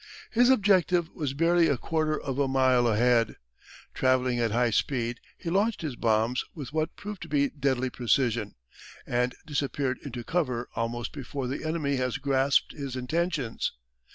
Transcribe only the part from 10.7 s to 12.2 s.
almost before the enemy had